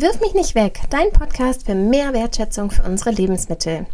[0.00, 3.84] Wirf mich nicht weg, dein Podcast für mehr Wertschätzung für unsere Lebensmittel.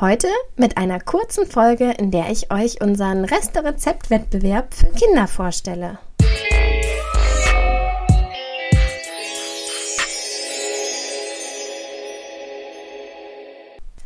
[0.00, 5.98] Heute mit einer kurzen Folge, in der ich euch unseren Reste-Rezept-Wettbewerb für Kinder vorstelle.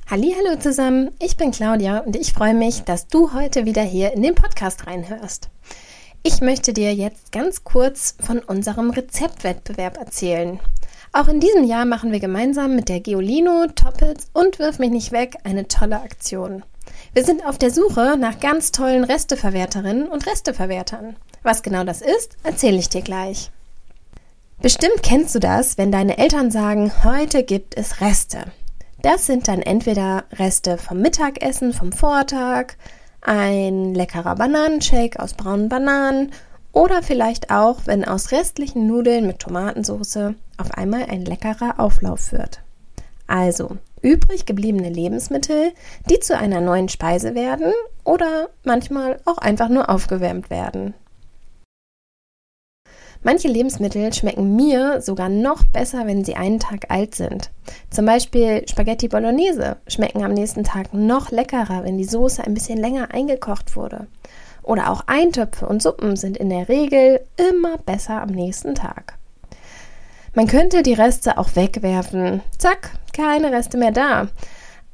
[0.08, 4.22] Hallo zusammen, ich bin Claudia und ich freue mich, dass du heute wieder hier in
[4.22, 5.50] den Podcast reinhörst.
[6.22, 10.58] Ich möchte dir jetzt ganz kurz von unserem Rezeptwettbewerb erzählen.
[11.14, 15.12] Auch in diesem Jahr machen wir gemeinsam mit der Geolino, Toppets und Wirf mich nicht
[15.12, 16.64] weg eine tolle Aktion.
[17.12, 21.16] Wir sind auf der Suche nach ganz tollen Resteverwerterinnen und Resteverwertern.
[21.42, 23.50] Was genau das ist, erzähle ich dir gleich.
[24.62, 28.44] Bestimmt kennst du das, wenn deine Eltern sagen, heute gibt es Reste.
[29.02, 32.74] Das sind dann entweder Reste vom Mittagessen, vom Vortag,
[33.20, 36.32] ein leckerer Bananenshake aus braunen Bananen
[36.72, 42.62] oder vielleicht auch, wenn aus restlichen Nudeln mit Tomatensauce auf einmal ein leckerer Auflauf wird.
[43.26, 45.72] Also übrig gebliebene Lebensmittel,
[46.10, 47.72] die zu einer neuen Speise werden
[48.04, 50.94] oder manchmal auch einfach nur aufgewärmt werden.
[53.24, 57.52] Manche Lebensmittel schmecken mir sogar noch besser, wenn sie einen Tag alt sind.
[57.88, 62.78] Zum Beispiel Spaghetti Bolognese schmecken am nächsten Tag noch leckerer, wenn die Soße ein bisschen
[62.78, 64.08] länger eingekocht wurde.
[64.62, 69.18] Oder auch Eintöpfe und Suppen sind in der Regel immer besser am nächsten Tag.
[70.34, 72.40] Man könnte die Reste auch wegwerfen.
[72.56, 74.28] Zack, keine Reste mehr da.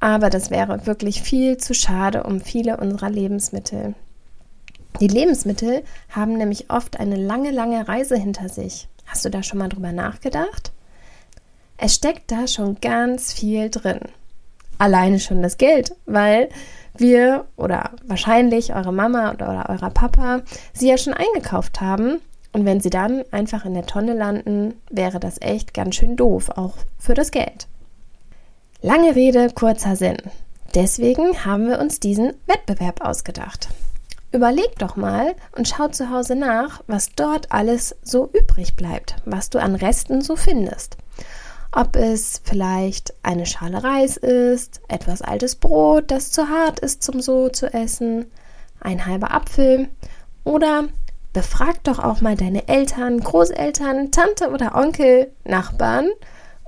[0.00, 3.94] Aber das wäre wirklich viel zu schade um viele unserer Lebensmittel.
[5.00, 8.88] Die Lebensmittel haben nämlich oft eine lange, lange Reise hinter sich.
[9.06, 10.72] Hast du da schon mal drüber nachgedacht?
[11.76, 14.00] Es steckt da schon ganz viel drin.
[14.78, 16.48] Alleine schon das Geld, weil
[16.96, 22.20] wir oder wahrscheinlich eure Mama oder euer Papa sie ja schon eingekauft haben.
[22.52, 26.50] Und wenn sie dann einfach in der Tonne landen, wäre das echt ganz schön doof,
[26.50, 27.68] auch für das Geld.
[28.80, 30.18] Lange Rede, kurzer Sinn.
[30.74, 33.68] Deswegen haben wir uns diesen Wettbewerb ausgedacht.
[34.30, 39.48] Überleg doch mal und schau zu Hause nach, was dort alles so übrig bleibt, was
[39.48, 40.98] du an Resten so findest.
[41.70, 47.20] Ob es vielleicht eine Schale Reis ist, etwas altes Brot, das zu hart ist zum
[47.20, 48.26] so zu essen,
[48.80, 49.88] ein halber Apfel
[50.44, 50.88] oder
[51.32, 56.08] befrag doch auch mal deine Eltern, Großeltern, Tante oder Onkel, Nachbarn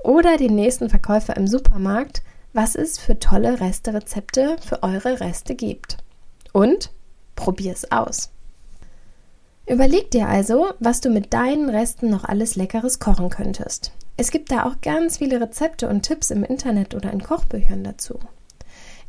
[0.03, 2.21] oder den nächsten Verkäufer im Supermarkt,
[2.53, 5.97] was es für tolle Resterezepte für eure Reste gibt.
[6.53, 6.91] Und
[7.35, 8.29] Probier es aus.
[9.65, 13.93] Überleg dir also, was du mit deinen Resten noch alles Leckeres kochen könntest.
[14.17, 18.19] Es gibt da auch ganz viele Rezepte und Tipps im Internet oder in Kochbüchern dazu.